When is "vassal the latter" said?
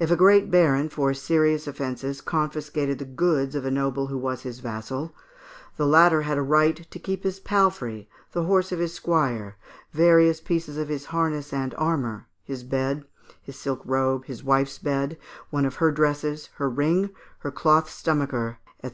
4.58-6.22